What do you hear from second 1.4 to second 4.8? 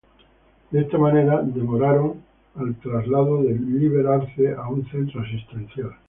demoraron el traslado de Líber Arce a